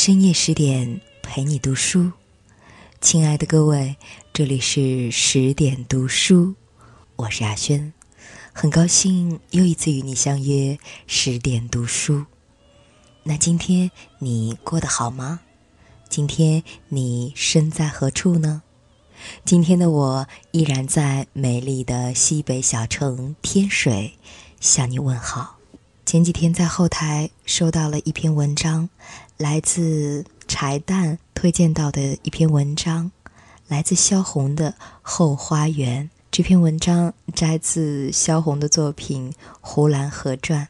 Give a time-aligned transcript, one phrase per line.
[0.00, 2.12] 深夜十点陪你读书，
[3.00, 3.96] 亲爱的各位，
[4.32, 6.54] 这里是十点读书，
[7.16, 7.92] 我是亚轩，
[8.52, 10.78] 很高兴又一次与你相约
[11.08, 12.24] 十点读书。
[13.24, 13.90] 那今天
[14.20, 15.40] 你过得好吗？
[16.08, 18.62] 今天你身在何处呢？
[19.44, 24.12] 今天的我依然在美丽的西北小城天水
[24.60, 25.57] 向你问好。
[26.08, 28.88] 前几天在后台收到了一篇文章，
[29.36, 33.12] 来自柴蛋推荐到的一篇文章，
[33.66, 34.70] 来自萧红的
[35.02, 36.04] 《后花园》。
[36.30, 40.66] 这篇文章摘自萧红的作品《呼兰河传》。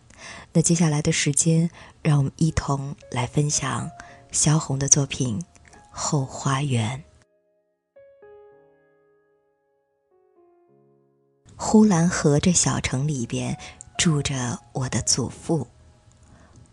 [0.54, 1.70] 那接下来的时间，
[2.02, 3.88] 让我们一同来分享
[4.32, 5.38] 萧红的作品
[5.92, 6.98] 《后花园》。
[11.54, 13.56] 呼兰河这小城里边。
[13.98, 15.66] 住着我的祖父。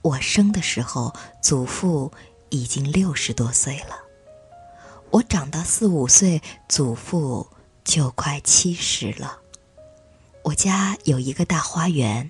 [0.04, 2.12] 我生的时候，祖父
[2.50, 3.98] 已经六十多岁了。
[5.10, 7.48] 我长到四五岁，祖父
[7.84, 9.40] 就快七十了。
[10.44, 12.30] 我家有一个大花园，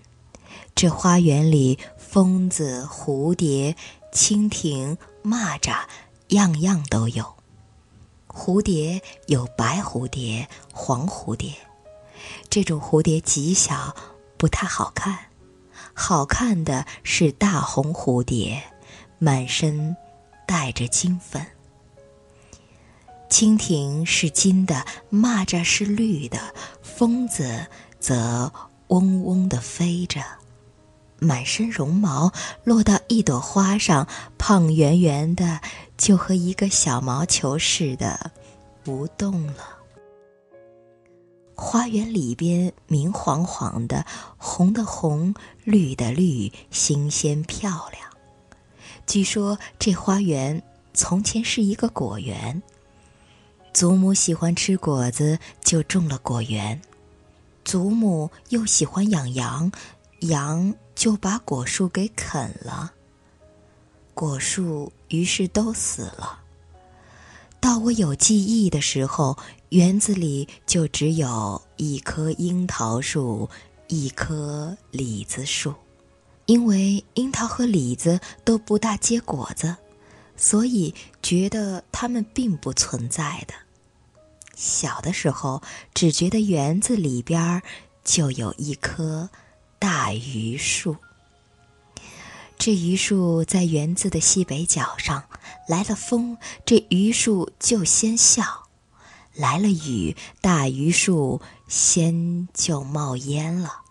[0.74, 3.76] 这花园里蜂子、蝴蝶、
[4.14, 5.84] 蜻蜓、蚂蚱，
[6.30, 7.36] 样样都有。
[8.30, 11.54] 蝴蝶有白蝴蝶、黄蝴蝶，
[12.50, 13.94] 这种蝴蝶极小。
[14.38, 15.18] 不太好看，
[15.94, 18.62] 好看的是大红蝴蝶，
[19.18, 19.96] 满身
[20.46, 21.46] 带着金粉。
[23.30, 26.40] 蜻蜓是金的，蚂蚱是绿的，
[26.82, 27.66] 蜂子
[28.00, 28.52] 则
[28.88, 30.22] 嗡嗡地飞着，
[31.20, 32.32] 满身绒毛
[32.64, 35.60] 落到一朵花上，胖圆圆的，
[35.98, 38.32] 就和一个小毛球似的，
[38.84, 39.75] 不动了。
[41.56, 44.06] 花园里边明晃晃的，
[44.38, 45.34] 红的红，
[45.64, 48.04] 绿的绿，新鲜漂亮。
[49.08, 50.62] 据说这花园
[50.94, 52.62] 从前是一个果园，
[53.74, 56.82] 祖母喜欢吃果子，就种了果园。
[57.64, 59.72] 祖母又喜欢养羊，
[60.22, 62.94] 羊就把果树给啃了，
[64.14, 66.40] 果树于是都死了。
[67.66, 69.36] 到我有记忆的时候，
[69.70, 73.50] 园子里就只有一棵樱桃树，
[73.88, 75.74] 一棵李子树。
[76.46, 79.76] 因为樱桃和李子都不大结果子，
[80.38, 80.94] 所以
[81.24, 83.56] 觉得它们并不存在的。
[84.56, 87.64] 小的时候，只觉得园子里边
[88.04, 89.28] 就有一棵
[89.80, 90.96] 大榆树。
[92.58, 95.26] 这榆树在园子的西北角上，
[95.68, 98.44] 来了风，这榆树就先笑；
[99.34, 103.82] 来了雨，大榆树先就冒烟了。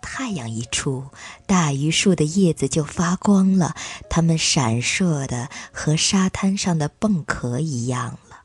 [0.00, 1.04] 太阳一出，
[1.46, 3.76] 大榆树的叶子就发光了，
[4.08, 8.40] 它们闪烁的和沙滩上的蚌壳一样了。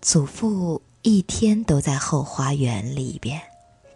[0.00, 3.42] 祖父一天都在后花园里边，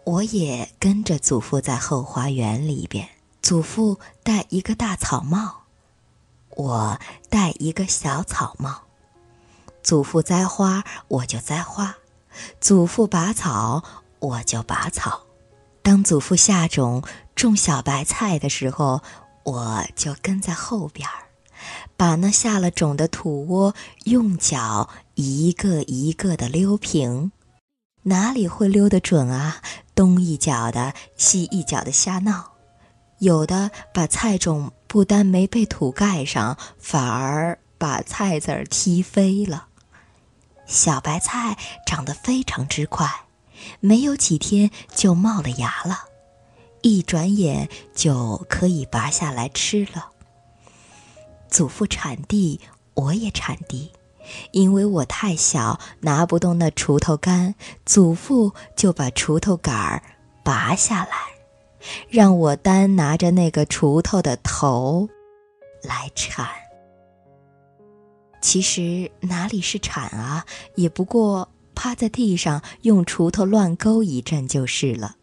[0.03, 3.07] 我也跟着祖父在后花园里边。
[3.45, 5.65] 祖父戴一个大草帽，
[6.49, 8.85] 我戴一个小草帽。
[9.83, 11.93] 祖父栽花，我就栽花；
[12.59, 13.83] 祖父拔草，
[14.17, 15.27] 我就拔草。
[15.83, 17.03] 当祖父下种
[17.35, 19.03] 种小白菜的时候，
[19.43, 21.29] 我就跟在后边儿，
[21.95, 23.75] 把那下了种的土窝
[24.05, 27.31] 用脚一个一个的溜平。
[28.01, 29.61] 哪里会溜得准啊？
[29.93, 32.54] 东一脚的，西一脚的瞎闹。
[33.19, 39.67] 有的把菜种不单没被土盖上，反而把菜籽儿踢飞了。
[40.65, 43.07] 小白菜长得非常之快，
[43.79, 46.05] 没有几天就冒了芽了，
[46.81, 50.09] 一转眼就可以拔下来吃了。
[51.49, 52.59] 祖父铲地，
[52.95, 53.91] 我也铲地，
[54.51, 60.01] 因为我太小拿不动那锄头杆，祖父就把锄头杆儿
[60.43, 61.34] 拔下来。
[62.09, 65.07] 让我单拿着那个锄头的头
[65.83, 66.47] 来铲。
[68.41, 70.45] 其实哪里是铲啊，
[70.75, 75.15] 也不过趴在地上用锄头乱勾一阵就是了，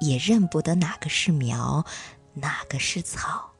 [0.00, 1.84] 也认不得哪个是苗，
[2.34, 3.52] 哪个是草。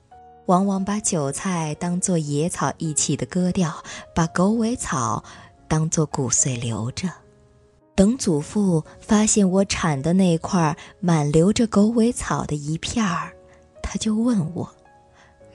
[0.46, 3.82] 往往把韭菜当做野草一起的割掉，
[4.14, 5.24] 把狗尾草
[5.66, 7.08] 当做骨碎留着。
[7.96, 13.32] 等祖父发现我铲的那块满留着狗尾草的一片儿，
[13.82, 14.70] 他就问我：“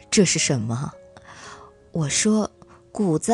[0.09, 0.91] 这是什么？”
[1.93, 2.49] 我说
[2.91, 3.33] ：“谷子。”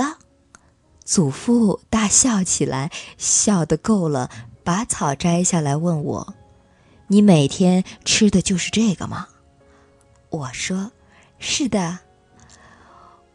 [1.06, 4.30] 祖父大笑起来，笑得够了，
[4.62, 6.36] 把草摘下来问我
[7.08, 9.30] ：“你每天吃的就是这个吗？”
[10.30, 10.92] 我说
[11.40, 12.00] ：“是的。”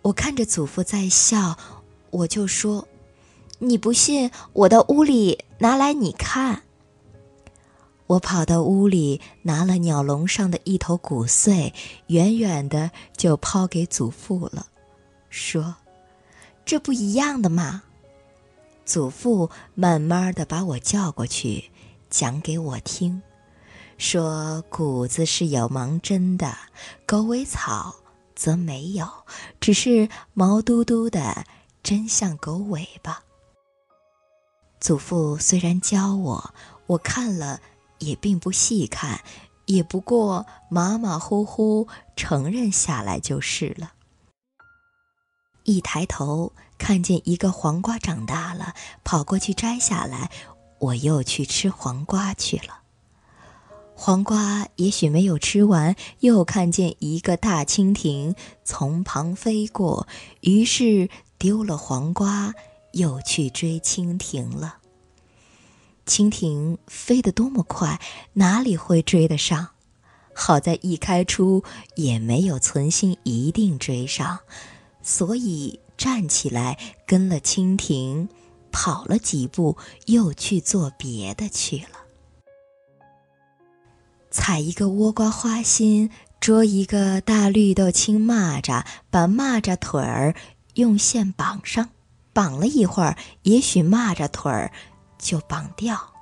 [0.03, 1.57] 我看着祖父在笑，
[2.11, 2.87] 我就说
[3.65, 6.63] ：“你不信，我到屋里拿来你看。”
[8.09, 11.73] 我跑到屋里，拿了鸟笼上的一头骨碎，
[12.09, 14.67] 远远的就抛给祖父了，
[15.31, 15.77] 说
[16.67, 17.85] ：“这不一样的吗？”
[18.85, 21.71] 祖父慢慢的把我叫过去，
[22.11, 23.23] 讲给我听，
[23.97, 26.53] 说谷子是有芒针的，
[27.07, 27.95] 狗尾草
[28.35, 29.09] 则没有，
[29.61, 31.47] 只是毛嘟嘟的，
[31.83, 33.23] 真像狗尾巴。
[34.83, 36.55] 祖父虽然教我，
[36.89, 37.61] 我看了。
[38.03, 39.21] 也并不细看，
[39.67, 41.87] 也不过马马虎虎
[42.17, 43.93] 承认下来就是了。
[45.63, 48.75] 一抬头看见一个黄瓜长大了，
[49.05, 50.33] 跑过去摘下来，
[50.81, 52.81] 我又去吃黄瓜去了。
[53.95, 60.09] 黄瓜也许没有吃完，又看见一个大蜻蜓从旁飞过，
[60.41, 61.09] 于是
[61.39, 62.53] 丢了黄瓜，
[62.93, 64.79] 又去追蜻蜓了。
[66.07, 68.01] 蜻蜓飞得多么快，
[68.35, 69.69] 哪里会追得上？
[70.35, 71.63] 好在一开出
[71.95, 74.41] 也没有存心一定追上，
[75.03, 78.29] 所以站起来跟了蜻蜓，
[78.71, 81.99] 跑了几步，又去做别的去了。
[84.31, 86.11] 采一个倭瓜花心，
[86.41, 90.35] 捉一个大绿豆青蚂蚱，把蚂蚱腿儿
[90.75, 91.91] 用线绑上，
[92.33, 94.73] 绑了一会儿，也许蚂蚱腿儿。
[95.19, 96.15] 就绑掉，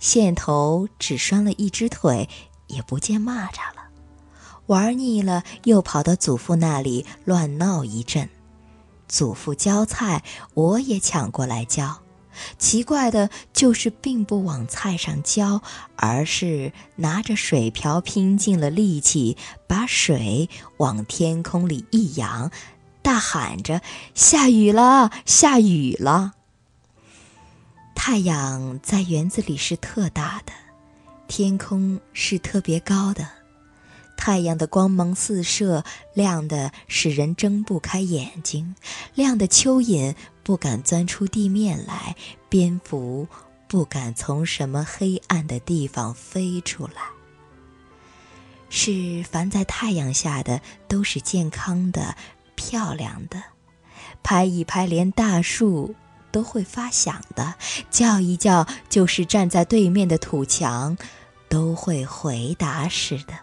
[0.00, 2.28] 线头只拴了一只腿，
[2.66, 3.88] 也不见蚂蚱了。
[4.66, 8.28] 玩腻了，又跑到祖父那里乱闹一阵。
[9.06, 10.24] 祖父浇菜，
[10.54, 12.02] 我也抢过来浇。
[12.58, 15.62] 奇怪的就是，并不往菜上浇，
[15.94, 19.36] 而是拿着水瓢拼尽了力气，
[19.68, 20.48] 把水
[20.78, 22.50] 往天空里一扬，
[23.02, 23.80] 大喊着
[24.14, 26.34] ：“下雨了，下雨了！”
[27.94, 30.52] 太阳在园子里是特大的，
[31.28, 33.28] 天空是特别高的，
[34.16, 38.74] 太阳的光芒四射，亮的使人睁不开眼睛，
[39.14, 42.16] 亮的蚯蚓不敢钻出地面来，
[42.48, 43.28] 蝙蝠
[43.68, 47.02] 不敢从什么黑暗的地方飞出来。
[48.70, 52.16] 是凡在太阳下的都是健康的、
[52.60, 53.42] 漂亮的，
[54.22, 55.94] 拍一拍，连大树。
[56.32, 57.56] 都会发响的，
[57.90, 60.96] 叫一叫，就是站在对面的土墙，
[61.48, 63.34] 都会回答似的。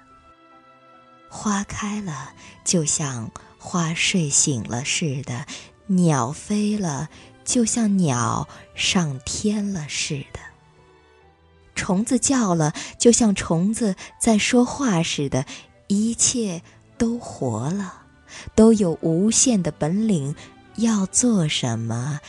[1.27, 2.31] 花开了，
[2.63, 5.45] 就像花睡醒了似的；
[5.87, 7.09] 鸟飞了，
[7.43, 10.39] 就像鸟上天了似的；
[11.75, 15.45] 虫子叫了，就像虫子在说话似的。
[15.87, 16.61] 一切
[16.97, 18.03] 都活了，
[18.55, 20.35] 都有无限的本领，
[20.75, 22.19] 要做什么？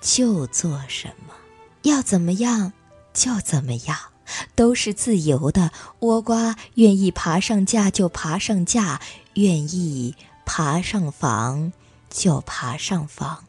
[0.00, 1.34] 就做什么，
[1.82, 2.72] 要怎么样
[3.12, 3.96] 就怎么样，
[4.54, 5.72] 都是自由的。
[6.00, 9.00] 倭瓜愿意爬上架就爬上架，
[9.34, 10.14] 愿意
[10.46, 11.72] 爬上房
[12.08, 13.44] 就爬上房。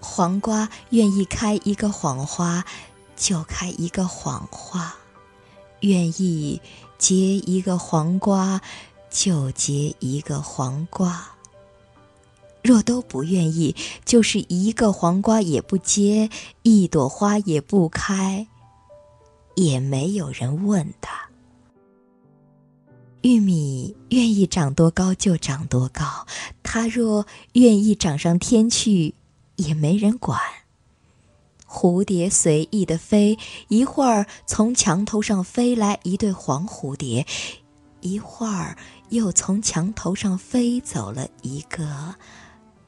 [0.00, 2.64] 黄瓜愿意开一个谎花
[3.16, 4.96] 就开一个谎花，
[5.80, 6.60] 愿意
[6.98, 8.60] 结一个黄瓜
[9.08, 11.35] 就结一个黄瓜。
[12.66, 16.28] 若都不愿意，就是一个黄瓜也不结，
[16.64, 18.48] 一朵花也不开，
[19.54, 21.30] 也没有人问他。
[23.22, 26.26] 玉米愿意长多高就长多高，
[26.64, 29.14] 它若愿意长上天去，
[29.54, 30.40] 也没人管。
[31.68, 37.26] 蝴蝶随意的飞，一会儿从墙头上飞来一对黄蝴蝶，
[38.00, 38.76] 一会儿
[39.10, 42.16] 又从墙头上飞走了一个。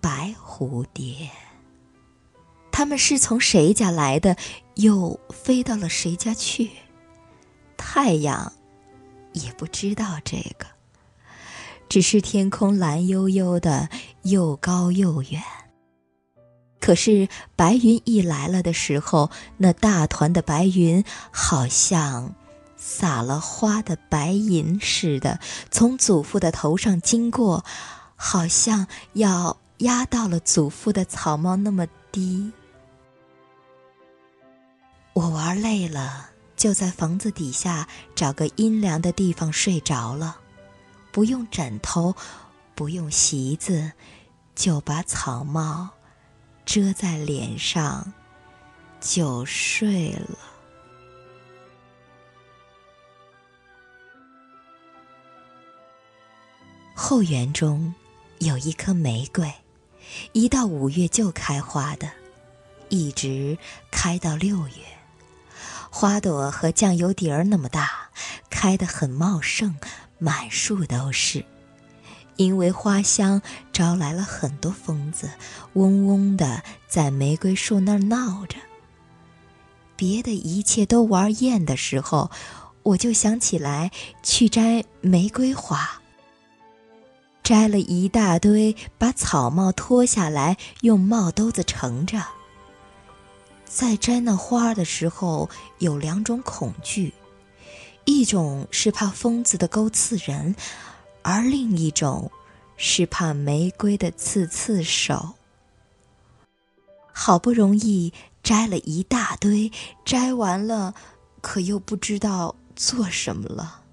[0.08, 1.28] 白蝴蝶，
[2.72, 4.38] 他们是从谁家来的，
[4.76, 6.70] 又飞到了谁家去？
[7.76, 8.54] 太阳
[9.34, 10.64] 也不知道这个，
[11.90, 13.90] 只是天空蓝悠悠的，
[14.22, 15.42] 又高又远。
[16.80, 22.34] 可是白云一来了的时候，那大团的白云好像
[22.78, 25.38] 撒了花的白银似的，
[25.70, 27.62] 从祖父的头上经过，
[28.16, 29.58] 好像要。
[29.78, 32.52] 压到了祖父的草帽那么低。
[35.12, 40.40] 我玩累了，就在房子底下找个阴凉的地方睡着了，
[41.12, 42.14] 不用枕头，
[42.74, 43.92] 不用席子，
[44.54, 45.88] 就把草帽
[46.64, 48.12] 遮在脸上，
[49.00, 50.38] 就睡了。
[56.94, 57.94] 后园中
[58.40, 59.52] 有一棵玫瑰。
[60.32, 62.10] 一到五月就开花的，
[62.88, 63.58] 一直
[63.90, 64.74] 开到六月。
[65.90, 68.10] 花朵和酱油碟儿那么大，
[68.50, 69.76] 开得很茂盛，
[70.18, 71.44] 满树都是。
[72.36, 75.30] 因为花香招来了很多蜂子，
[75.72, 78.56] 嗡嗡的在玫瑰树那儿闹着。
[79.96, 82.30] 别的一切都玩厌的时候，
[82.84, 83.90] 我就想起来
[84.22, 85.97] 去摘玫瑰花。
[87.48, 92.22] 摘了一大堆，把草帽脱下来，用帽兜子盛着。
[93.64, 97.14] 在摘那花的时候，有两种恐惧，
[98.04, 100.54] 一种是怕疯子的钩刺人。
[101.22, 102.30] 而另一种，
[102.76, 105.30] 是怕玫瑰的刺刺手。
[107.14, 108.12] 好不容易
[108.42, 109.72] 摘了一大堆，
[110.04, 110.92] 摘完了，
[111.40, 113.84] 可又不知道做什么了。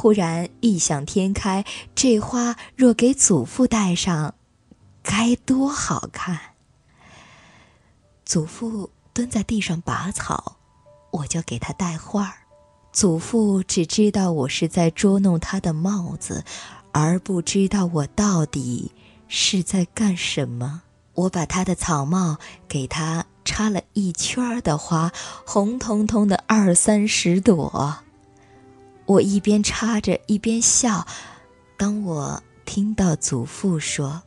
[0.00, 4.32] 忽然异想天开，这花若给祖父戴上，
[5.02, 6.38] 该多好看！
[8.24, 10.58] 祖父蹲在地上拔草，
[11.10, 12.34] 我就给他戴花儿。
[12.92, 16.44] 祖父只知道我是在捉弄他的帽子，
[16.92, 18.92] 而不知道我到底
[19.26, 20.82] 是在干什么。
[21.14, 22.38] 我把他的草帽
[22.68, 25.10] 给他插了一圈的花，
[25.44, 28.04] 红彤彤的二三十朵。
[29.08, 31.06] 我一边插着一边笑。
[31.78, 34.22] 当我听到祖父说：“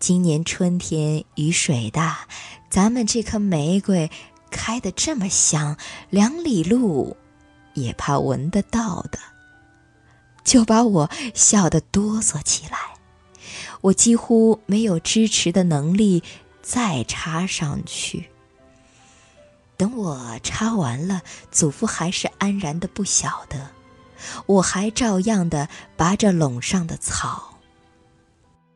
[0.00, 2.26] 今年春天雨水大，
[2.68, 4.10] 咱们这棵玫瑰
[4.50, 5.78] 开得这么香，
[6.10, 7.16] 两里路。”
[7.74, 9.18] 也怕闻得到的，
[10.44, 12.76] 就把我笑得哆嗦起来。
[13.80, 16.22] 我几乎没有支持的能力
[16.60, 18.28] 再插上去。
[19.82, 23.70] 等我插完了，祖父还是安然的不晓得，
[24.46, 27.58] 我还照样的拔着垄上的草。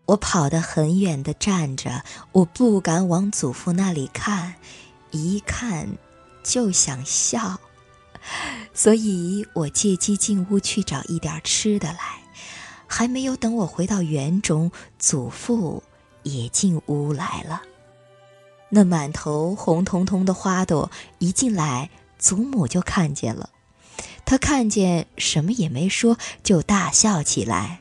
[0.06, 4.56] 我跑得很远的站着，我不敢往祖父那里看，
[5.12, 5.90] 一看
[6.42, 7.60] 就想笑。
[8.74, 12.18] 所以我借机进屋去找一点吃的来，
[12.88, 15.84] 还没有等我回到园中，祖父
[16.24, 17.62] 也进屋来了。
[18.68, 23.50] 那满头红彤彤的花朵一进来，祖母就看见了。
[24.24, 27.80] 她看见什么也没说，就大笑起来。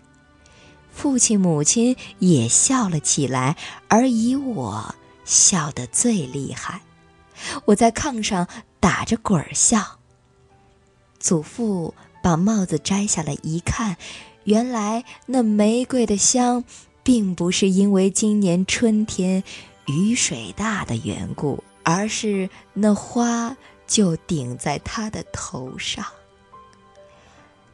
[0.91, 6.81] 父亲母亲也笑了起来，而以我笑得最厉害。
[7.65, 8.47] 我在炕上
[8.79, 9.99] 打着滚儿笑。
[11.19, 13.97] 祖父把帽子摘下来一看，
[14.43, 16.63] 原来那玫瑰的香，
[17.03, 19.43] 并不是因为今年春天
[19.87, 26.05] 雨水大的缘故，而是那花就顶在他的头上。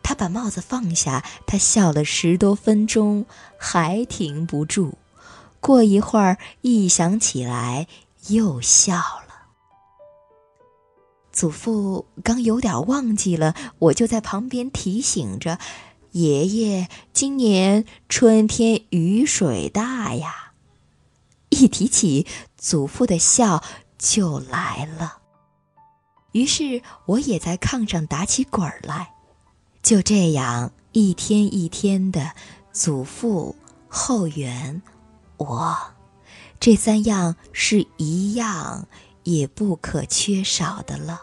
[0.04, 3.26] 他把帽子放下，他笑了十多分钟，
[3.58, 4.98] 还停不住。
[5.62, 7.88] 过一会儿，一想起来，
[8.28, 9.48] 又笑了。
[11.32, 15.60] 祖父刚有点忘记了，我就在旁边提醒着
[16.12, 20.51] ：“爷爷，今年春天雨水大呀。”
[21.52, 22.26] 一提起
[22.58, 23.64] 祖父的笑
[24.00, 25.20] 就来了。
[26.32, 29.14] 于是我也在炕上打起滚儿来。
[29.84, 32.34] 就这样，一天一天的，
[32.74, 33.56] 祖父、
[33.88, 34.82] 后园、
[35.38, 35.78] 我，
[36.60, 38.88] 这三样是一样。
[39.24, 41.22] 也不可缺少的了。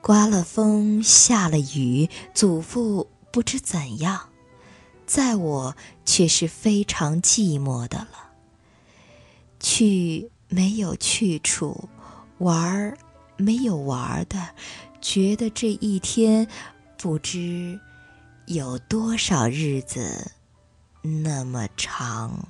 [0.00, 4.30] 刮了风，下了雨，祖父不知怎样，
[5.06, 8.27] 在我却是非常寂寞的了。
[9.60, 11.88] 去没有去处，
[12.38, 12.96] 玩儿
[13.36, 14.48] 没有玩儿的，
[15.00, 16.46] 觉得这一天
[16.96, 17.78] 不知
[18.46, 20.30] 有多少日子
[21.02, 22.48] 那么长。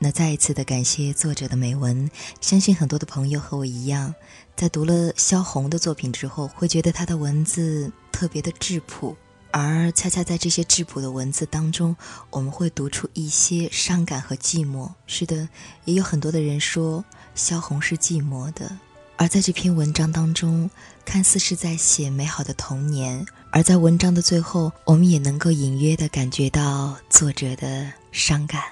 [0.00, 2.08] 那再一次的感谢作者的美文，
[2.40, 4.14] 相信很多的朋友和我一样，
[4.54, 9.16] 在读了萧红的作品之后，会觉得她的文字特别的质朴，
[9.58, 11.96] 而恰恰在这些质朴的文字当中，
[12.30, 14.88] 我们会读出一些伤感和寂寞。
[15.08, 15.48] 是的，
[15.84, 18.78] 也有很多的人说萧红是寂寞的，
[19.16, 20.70] 而在这篇文章当中，
[21.04, 28.62] 看似是在写美好的童年，而在文章的最后，我们也能够隐约的感觉到作者的伤感。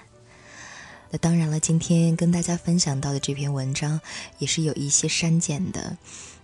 [1.11, 4.00] 那当然了，今天跟大家分享到的这篇文章
[4.38, 5.97] 也是有一些删减的，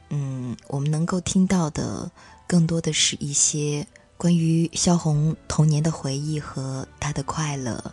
[0.08, 2.10] 嗯，我们能够听到的
[2.48, 3.86] 更多的是一些
[4.22, 7.92] 关于萧红童年的回忆和她的快乐。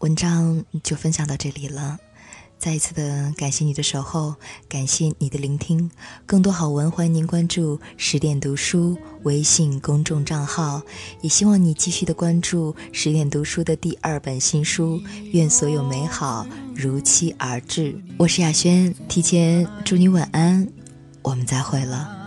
[0.00, 1.98] 文章就分享到这里了，
[2.58, 4.34] 再一次的感谢你的守候，
[4.68, 5.88] 感谢你的聆听。
[6.26, 10.82] 更多好文，欢迎您关注十点读书微信公众账号。
[11.20, 15.00] 也希望你继续的关注十点读书的第二本新书。
[15.30, 17.96] 愿所有美好如期而至。
[18.18, 20.66] 我是雅轩，提前祝你晚安，
[21.22, 22.21] 我们再会了。